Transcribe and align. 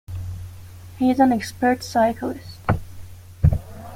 He 0.97 1.11
is 1.11 1.19
an 1.19 1.31
expert 1.31 1.83
cyclist. 1.83 2.57